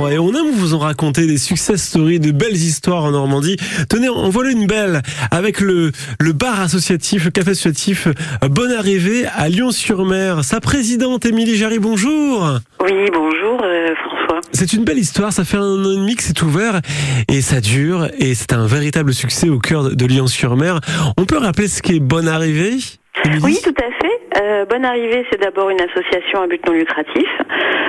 France 0.00 0.08
3 0.08 0.12
et 0.12 0.18
on 0.18 0.30
aime 0.30 0.50
vous 0.52 0.74
en 0.74 0.78
raconter 0.78 1.26
des 1.26 1.36
success 1.36 1.82
stories, 1.82 2.20
de 2.20 2.30
belles 2.30 2.56
histoires 2.56 3.04
en 3.04 3.10
Normandie. 3.10 3.56
Tenez, 3.88 4.08
en 4.08 4.30
voilà 4.30 4.50
une 4.50 4.66
belle 4.66 5.02
avec 5.30 5.60
le, 5.60 5.92
le 6.18 6.32
bar 6.32 6.60
associatif, 6.60 7.26
le 7.26 7.30
café 7.30 7.50
associatif 7.50 8.06
euh, 8.06 8.48
Bonne 8.48 8.72
Arrivée 8.72 9.26
à 9.26 9.48
Lyon-sur-Mer. 9.48 10.42
Sa 10.44 10.60
présidente 10.60 11.26
Émilie 11.26 11.56
Jarry, 11.56 11.78
bonjour. 11.78 12.60
Oui, 12.82 12.92
bonjour 13.12 13.60
euh, 13.62 13.94
François. 13.96 14.40
C'est 14.52 14.72
une 14.72 14.84
belle 14.84 14.98
histoire, 14.98 15.32
ça 15.32 15.44
fait 15.44 15.58
un 15.58 15.84
an 15.84 15.90
et 15.90 15.96
demi 15.96 16.16
que 16.16 16.22
c'est 16.22 16.40
ouvert 16.42 16.80
et 17.28 17.42
ça 17.42 17.60
dure 17.60 18.08
et 18.18 18.34
c'est 18.34 18.52
un 18.52 18.66
véritable 18.66 19.12
succès 19.12 19.48
au 19.48 19.58
cœur 19.58 19.94
de 19.94 20.06
Lyon-sur-Mer. 20.06 20.80
On 21.18 21.26
peut 21.26 21.38
rappeler 21.38 21.68
ce 21.68 21.82
qu'est 21.82 22.00
Bonne 22.00 22.28
Arrivée 22.28 22.78
Émilie? 23.24 23.42
Oui, 23.42 23.58
tout 23.62 23.74
à 23.76 23.90
fait. 24.00 24.19
Euh, 24.40 24.64
Bonne 24.64 24.84
Arrivée, 24.84 25.26
c'est 25.30 25.40
d'abord 25.40 25.70
une 25.70 25.80
association 25.80 26.42
à 26.42 26.46
but 26.46 26.64
non 26.66 26.72
lucratif 26.72 27.28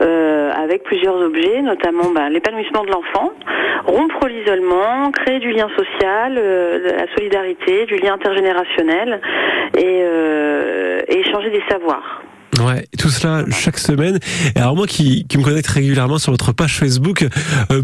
euh, 0.00 0.50
avec 0.52 0.82
plusieurs 0.82 1.14
objets, 1.16 1.62
notamment 1.62 2.10
bah, 2.12 2.28
l'épanouissement 2.30 2.84
de 2.84 2.90
l'enfant, 2.90 3.32
rompre 3.86 4.26
l'isolement, 4.26 5.12
créer 5.12 5.38
du 5.38 5.52
lien 5.52 5.68
social, 5.76 6.36
euh, 6.36 6.96
la 6.96 7.14
solidarité, 7.14 7.86
du 7.86 7.96
lien 7.98 8.14
intergénérationnel 8.14 9.20
et, 9.78 10.02
échanger 11.08 11.50
des 11.50 11.62
savoirs. 11.70 12.22
Ouais, 12.58 12.84
tout 12.98 13.08
cela 13.08 13.44
chaque 13.50 13.78
semaine. 13.78 14.18
Et 14.56 14.58
alors 14.58 14.74
moi 14.74 14.86
qui, 14.86 15.26
me 15.36 15.44
connecte 15.44 15.68
régulièrement 15.68 16.18
sur 16.18 16.32
votre 16.32 16.52
page 16.52 16.78
Facebook, 16.78 17.24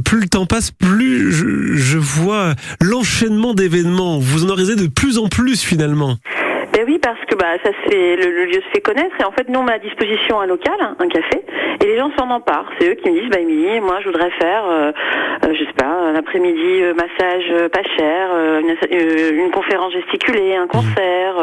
plus 0.05 0.21
le 0.21 0.29
temps 0.29 0.47
passe, 0.47 0.71
plus 0.71 1.31
je, 1.31 1.77
je 1.77 1.99
vois 1.99 2.55
l'enchaînement 2.81 3.55
d'événements. 3.55 4.19
Vous 4.19 4.45
en 4.45 4.49
organisez 4.49 4.77
de 4.77 4.89
plus 4.89 5.19
en 5.19 5.29
plus 5.29 5.63
finalement. 5.63 6.17
Oui, 6.89 6.99
parce 7.03 7.21
que 7.27 7.35
bah 7.37 7.53
ça 7.63 7.71
fait, 7.85 8.17
le, 8.17 8.31
le 8.31 8.45
lieu 8.47 8.61
se 8.63 8.69
fait 8.73 8.81
connaître 8.81 9.15
et 9.21 9.25
en 9.25 9.31
fait 9.33 9.47
nous 9.51 9.61
on 9.61 9.63
met 9.63 9.75
à 9.75 9.79
disposition 9.79 10.41
un 10.41 10.47
local, 10.47 10.73
un 10.99 11.09
café, 11.09 11.43
et 11.83 11.87
les 11.87 11.99
gens 11.99 12.11
s'en 12.19 12.31
emparent. 12.31 12.71
C'est 12.79 12.89
eux 12.91 12.95
qui 12.95 13.11
me 13.11 13.21
disent 13.21 13.31
bah 13.31 13.41
Émilie, 13.41 13.79
moi 13.81 13.99
je 14.01 14.07
voudrais 14.07 14.31
faire, 14.31 14.65
euh, 14.67 14.91
euh, 15.45 15.53
je 15.55 15.65
sais 15.65 15.73
pas, 15.77 15.85
un 15.85 16.15
après-midi 16.15 16.83
euh, 16.83 16.95
massage 16.95 17.45
euh, 17.51 17.69
pas 17.69 17.83
cher, 17.99 18.29
euh, 18.33 18.61
une, 18.61 19.39
une 19.45 19.51
conférence 19.51 19.93
gesticulée, 19.93 20.57
un 20.57 20.67
concert, 20.67 21.35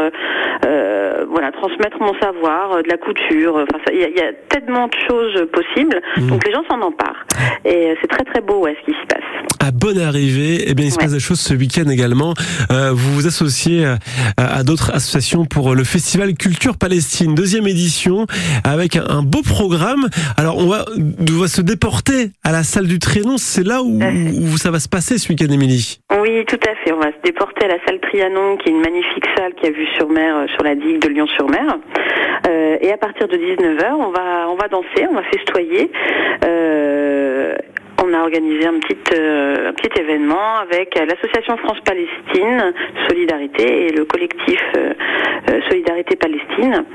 voilà, 1.30 1.52
transmettre 1.52 2.02
mon 2.02 2.14
savoir, 2.20 2.81
de 2.83 2.89
la 2.89 2.98
couture. 2.98 3.55
Enfin, 3.73 3.92
il 3.94 4.00
y, 4.00 4.03
a- 4.03 4.09
il 4.09 4.16
y 4.17 4.22
a 4.22 4.33
tellement 4.50 4.88
de 4.88 4.95
choses 5.08 5.48
possibles, 5.52 6.02
Mhm. 6.17 6.27
donc 6.30 6.45
les 6.45 6.53
gens 6.53 6.64
s'en 6.70 6.81
emparent. 6.81 7.23
Et 7.66 7.95
c'est 8.02 8.08
très 8.08 8.23
très 8.25 8.42
beau 8.42 8.59
ouais, 8.61 8.75
ce 8.81 8.92
qui 8.92 8.98
se 9.00 9.05
passe. 9.08 9.25
À 9.66 9.71
bonne 9.71 9.99
arrivée, 9.99 10.63
eh 10.67 10.75
bien 10.75 10.85
il 10.85 10.91
se 10.91 10.97
Ouais. 10.97 11.05
passe 11.05 11.13
des 11.13 11.19
choses 11.19 11.39
ce 11.39 11.55
week-end 11.55 11.89
également. 11.89 12.35
Euh, 12.71 12.91
vous 12.94 13.16
vous 13.16 13.25
associez 13.25 13.83
à, 13.85 13.97
à 14.38 14.63
d'autres 14.63 14.91
associations 14.94 15.45
pour 15.45 15.73
le 15.73 15.83
festival 15.83 16.35
Culture 16.35 16.77
Palestine, 16.77 17.33
deuxième 17.33 17.66
édition, 17.67 18.27
avec 18.63 18.95
un, 18.95 19.05
un 19.09 19.23
beau 19.23 19.41
programme. 19.41 20.08
Alors 20.38 20.58
on 20.59 20.67
va, 20.67 20.86
on 20.95 21.39
va 21.39 21.47
se 21.47 21.61
déporter 21.61 22.30
à 22.43 22.52
la 22.52 22.61
salle 22.63 22.86
du 22.86 22.99
Trianon. 22.99 23.38
C'est 23.38 23.66
là 23.66 23.81
où 23.81 24.55
ça 24.58 24.69
va 24.69 24.80
se 24.80 24.88
passer 24.88 25.17
ce 25.17 25.30
week-end, 25.30 25.52
Émilie? 25.52 25.99
Oui, 26.21 26.45
tout 26.47 26.59
à 26.69 26.75
fait. 26.83 26.91
On 26.91 26.99
va 26.99 27.08
se 27.08 27.21
déporter 27.23 27.66
à 27.66 27.69
la 27.69 27.77
salle 27.88 27.99
Trianon, 28.02 28.58
qui 28.58 28.69
est 28.69 28.71
une 28.71 28.81
magnifique 28.81 29.25
salle 29.36 29.53
qui 29.59 29.66
a 29.66 29.71
vue 29.71 29.88
sur 29.97 30.08
mer, 30.09 30.36
euh, 30.38 30.45
sur 30.53 30.63
la 30.63 30.75
digue 30.75 31.02
de 31.02 31.08
Lyon-sur-Mer. 31.09 31.77
Euh, 32.47 32.77
et 32.81 32.91
à 32.91 32.97
partir 32.97 33.27
de 33.27 33.36
19h, 33.36 33.93
on 33.97 34.11
va, 34.11 34.47
on 34.47 34.55
va 34.55 34.67
danser, 34.67 35.08
on 35.09 35.16
va 35.16 35.23
festoyer. 35.33 35.89
Euh, 36.45 37.55
on 38.06 38.14
a 38.14 38.22
organisé 38.22 38.66
un 38.67 38.80
petit, 38.80 38.98
euh, 39.14 39.70
un 39.70 39.73
petit 39.73 40.00
événement 40.00 40.58
avec 40.61 40.98
euh, 40.98 41.06
l'association 41.06 41.58
France-Palestine 41.58 42.73
Solidarité 43.08 43.88
et 43.88 43.92
le 43.92 44.06
collectif 44.06 44.61
euh, 44.75 44.94
Solidarité 45.70 46.16
Palestine 46.16 46.86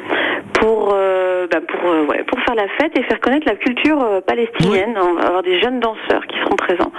pour, 0.55 0.88
bah, 0.88 1.61
pour, 1.66 1.91
ouais, 2.08 2.25
pour 2.25 2.38
faire 2.41 2.55
la 2.55 2.69
fête 2.69 2.97
et 2.98 3.03
faire 3.05 3.20
connaître 3.20 3.47
la 3.47 3.55
culture 3.55 4.22
palestinienne. 4.27 4.98
On 5.00 5.14
va 5.14 5.27
avoir 5.27 5.42
des 5.42 5.61
jeunes 5.61 5.81
danseurs 5.81 6.27
qui 6.27 6.38
seront 6.41 6.56
présents 6.56 6.92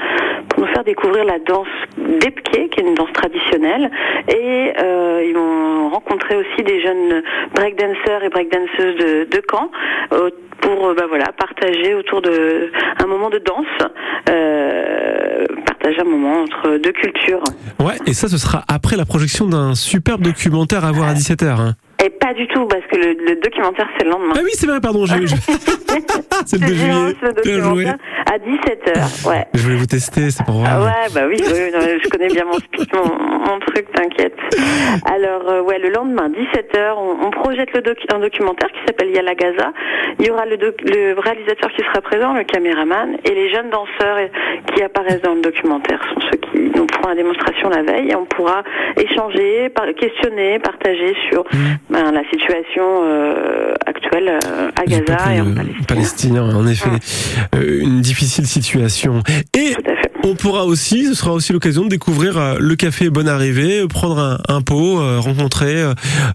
pour 0.50 0.62
nous 0.62 0.74
faire 0.74 0.84
découvrir 0.84 1.26
la 1.26 1.40
danse 1.40 1.68
d'Epke, 1.98 2.70
qui 2.72 2.80
est 2.80 2.84
une 2.84 2.96
danse 2.96 3.12
traditionnelle. 3.14 3.90
Et 4.28 4.74
euh, 4.80 5.24
ils 5.28 5.34
vont 5.36 5.90
rencontrer 5.90 6.36
aussi 6.38 6.64
des 6.64 6.82
jeunes 6.82 7.22
breakdancers 7.56 8.24
et 8.24 8.30
breakdanceuses 8.30 8.96
de, 8.98 9.24
de 9.30 9.42
Caen 9.50 9.70
euh, 10.14 10.30
pour 10.62 10.88
euh, 10.90 10.94
bah, 10.96 11.06
voilà, 11.10 11.26
partager 11.38 11.94
autour 11.96 12.22
de 12.22 12.72
un 13.02 13.08
moment 13.08 13.30
de 13.30 13.40
danse, 13.40 13.66
euh, 14.30 15.46
partager 15.66 16.02
un 16.02 16.06
moment 16.06 16.44
entre 16.44 16.78
deux 16.78 16.92
cultures. 16.92 17.42
Ouais, 17.80 17.96
et 18.06 18.14
ça, 18.14 18.28
ce 18.28 18.38
sera 18.38 18.64
après 18.68 18.96
la 18.96 19.06
projection 19.06 19.48
d'un 19.48 19.76
superbe 19.76 20.22
documentaire 20.22 20.86
à 20.86 20.92
voir 20.92 21.10
à 21.10 21.14
17h. 21.14 21.74
Et 22.04 22.10
pas 22.10 22.34
du 22.34 22.48
tout, 22.48 22.66
parce 22.66 22.82
que 22.92 22.96
le, 22.98 23.14
le 23.14 23.36
documentaire, 23.42 23.88
c'est 23.98 24.06
le 24.06 24.12
lendemain. 24.12 24.34
Ah 24.36 24.40
oui, 24.44 24.50
c'est 24.54 24.66
vrai, 24.66 24.80
pardon. 24.82 25.06
Je- 25.06 25.14
c'est 26.46 26.60
le 26.60 26.68
2 26.68 26.74
juillet. 26.74 27.16
le 27.22 27.42
Bien 27.44 27.62
joué. 27.62 27.86
documentaire, 27.86 27.98
à 28.34 28.38
17h, 28.38 29.28
ouais. 29.30 29.46
Je 29.54 29.62
voulais 29.62 29.76
vous 29.76 29.86
tester, 29.86 30.32
c'est 30.32 30.46
pour 30.46 30.64
Ah 30.66 30.78
voir. 30.80 30.86
ouais, 30.86 31.10
bah 31.14 31.22
oui, 31.28 31.36
oui, 31.40 31.72
non, 31.74 31.80
je 32.02 32.08
connais 32.10 32.28
bien 32.28 32.46
mon 32.46 32.52
mon, 32.98 33.50
mon 33.50 33.60
truc, 33.60 33.92
t'inquiète. 33.94 34.36
Alors, 35.06 35.50
euh, 35.50 35.62
ouais, 35.62 35.80
le 35.80 35.90
lendemain, 35.90 36.30
17h, 36.30 36.94
on, 36.98 37.26
on 37.28 37.32
projette 37.32 37.74
le 37.74 37.82
un 38.14 38.20
documentaire 38.20 38.70
qui 38.72 38.80
s'appelle 38.88 39.10
Yala 39.12 39.36
Gaza. 39.36 39.74
Il 40.20 40.28
y 40.28 40.32
aura 40.32 40.46
le, 40.46 40.56
réalisateur 41.20 41.70
qui 41.72 41.84
sera 41.84 42.02
présent, 42.02 42.34
le 42.34 42.44
caméraman, 42.44 43.18
et 43.26 43.32
les 43.34 43.50
jeunes 43.50 43.70
danseurs 43.70 44.18
qui 44.74 44.82
apparaissent 44.84 45.22
dans 45.22 45.34
le 45.36 45.42
documentaire 45.42 46.00
sont 46.14 46.22
ceux 46.32 46.38
qui 46.38 46.72
nous 46.76 46.88
feront 46.94 47.10
la 47.10 47.16
démonstration 47.16 47.70
la 47.70 47.84
veille, 47.84 48.12
et 48.12 48.16
on 48.16 48.26
pourra 48.26 48.64
échanger, 48.98 49.70
par- 49.70 49.94
questionner, 49.94 50.60
partager 50.60 51.16
sur 51.30 51.42
Mmh. 51.52 51.58
ben, 51.90 52.12
la 52.12 52.24
situation 52.30 53.02
euh, 53.04 53.74
actuelle 53.86 54.01
euh, 54.14 54.72
à 54.76 54.86
Gaza 54.86 55.34
et 55.36 55.42
en 55.42 55.48
euh, 55.48 55.54
Palestine. 55.56 55.86
palestinien, 55.88 56.44
en 56.56 56.68
effet, 56.68 56.90
Euh, 57.56 57.82
une 57.82 58.02
difficile 58.02 58.46
situation. 58.48 59.24
Et 59.56 59.76
on 60.24 60.36
pourra 60.36 60.66
aussi, 60.66 61.06
ce 61.06 61.14
sera 61.14 61.34
aussi 61.34 61.54
l'occasion 61.54 61.84
de 61.84 61.90
découvrir 61.90 62.58
le 62.60 62.76
café 62.76 63.10
Bonne 63.10 63.28
Arrivée, 63.28 63.88
prendre 63.88 64.20
un, 64.20 64.38
un 64.54 64.62
pot, 64.62 64.98
rencontrer 65.20 65.84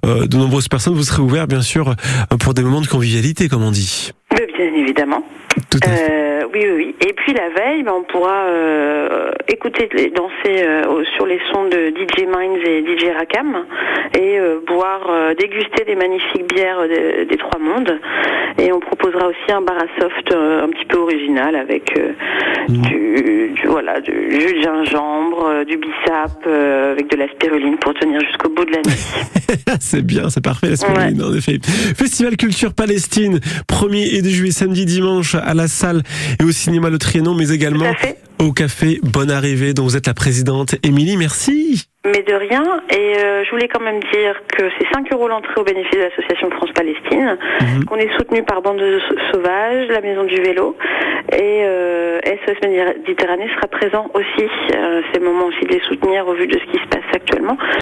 de 0.02 0.36
nombreuses 0.36 0.68
personnes. 0.68 0.94
Vous 0.94 1.04
serez 1.04 1.22
ouvert, 1.22 1.46
bien 1.46 1.62
sûr, 1.62 1.94
pour 2.40 2.54
des 2.54 2.62
moments 2.62 2.80
de 2.80 2.86
convivialité, 2.88 3.48
comme 3.48 3.62
on 3.62 3.70
dit. 3.70 4.10
Bien 4.30 4.74
évidemment. 4.74 5.22
Tout 5.70 5.78
à 5.82 5.88
fait. 5.88 6.10
Euh, 6.10 6.44
oui, 6.54 6.60
oui, 6.64 6.72
oui. 6.76 6.94
Et 7.08 7.12
puis 7.12 7.32
la 7.34 7.48
veille, 7.50 7.82
ben, 7.82 7.92
on 7.96 8.02
pourra 8.04 8.44
euh, 8.46 9.30
écouter 9.48 9.88
danser 10.14 10.62
euh, 10.64 11.02
sur 11.16 11.26
les 11.26 11.40
sons 11.52 11.64
de 11.68 11.88
DJ 11.88 12.24
Minds 12.26 12.60
et 12.66 12.82
DJ 12.82 13.14
Rakam 13.16 13.64
et 14.14 14.38
euh, 14.38 14.58
boire, 14.66 15.10
déguster 15.38 15.84
des 15.84 15.96
magnifiques 15.96 16.52
bières 16.54 16.86
des, 16.88 17.24
des 17.26 17.36
Trois 17.36 17.58
Mondes. 17.60 17.98
Et 18.58 18.72
on 18.72 18.80
proposera 18.80 19.26
aussi 19.28 19.52
un 19.52 19.60
bar 19.60 19.76
à 19.76 20.00
soft 20.00 20.32
un 20.32 20.68
petit 20.68 20.84
peu 20.86 20.98
original 20.98 21.56
avec 21.56 21.92
Mm. 22.68 22.80
du, 22.82 23.52
du- 23.54 23.66
voilà, 23.68 24.00
du 24.00 24.10
jus 24.40 24.54
de 24.54 24.60
gingembre, 24.60 25.64
du 25.64 25.76
bissap, 25.76 26.32
avec 26.44 27.08
de 27.08 27.16
la 27.16 27.28
spiruline 27.28 27.76
pour 27.78 27.94
tenir 27.94 28.20
jusqu'au 28.22 28.48
bout 28.48 28.64
de 28.64 28.72
la 28.72 28.78
nuit. 28.78 29.06
c'est 29.80 30.04
bien, 30.04 30.28
c'est 30.30 30.42
parfait, 30.42 30.70
la 30.70 30.76
spiruline, 30.76 31.22
en 31.22 31.32
effet. 31.32 31.58
Festival 31.62 32.36
Culture 32.36 32.72
Palestine, 32.74 33.38
1er 33.70 34.16
et 34.18 34.20
2 34.22 34.28
juillet, 34.30 34.50
samedi, 34.50 34.84
dimanche, 34.84 35.36
à 35.36 35.54
la 35.56 35.68
salle 35.68 36.02
et 36.40 36.44
au 36.44 36.50
cinéma 36.52 36.90
Le 36.90 36.98
Trianon, 36.98 37.34
mais 37.34 37.50
également 37.50 37.90
au 38.38 38.52
café 38.52 38.98
Bonne 39.02 39.30
Arrivée, 39.30 39.72
dont 39.72 39.84
vous 39.84 39.96
êtes 39.96 40.06
la 40.06 40.14
présidente. 40.14 40.74
Émilie, 40.82 41.16
merci. 41.16 41.86
Mais 42.04 42.22
de 42.22 42.34
rien. 42.34 42.62
Et 42.90 43.16
euh, 43.18 43.42
je 43.44 43.50
voulais 43.50 43.66
quand 43.66 43.82
même 43.82 43.98
dire 44.12 44.34
que 44.56 44.62
c'est 44.78 44.86
5 44.94 45.10
euros 45.12 45.26
l'entrée 45.26 45.54
au 45.56 45.64
bénéfice 45.64 45.90
de 45.98 46.04
l'association 46.04 46.50
France-Palestine, 46.50 47.36
Mhm. 47.62 47.84
qu'on 47.86 47.96
est 47.96 48.12
soutenu 48.16 48.42
par 48.44 48.62
Bande 48.62 48.78
de 48.78 49.00
Sauvages, 49.32 49.88
la 49.88 50.00
Maison 50.02 50.24
du 50.24 50.36
Vélo, 50.36 50.76
et 51.32 51.62
euh, 51.64 52.20
SOS 52.24 52.58
Méditerranée 52.62 53.48
sera 53.56 53.66
présent 53.66 54.08
aussi. 54.14 54.48
Euh, 54.76 55.00
c'est 55.12 55.18
le 55.18 55.24
moment 55.24 55.46
aussi 55.46 55.64
de 55.64 55.72
les 55.72 55.80
soutenir 55.88 56.28
au 56.28 56.34
vu 56.34 56.46
de 56.46 56.58
ce 56.58 56.64
qui 56.70 56.78
se 56.78 56.88
passe 56.88 57.02
actuellement. 57.12 57.56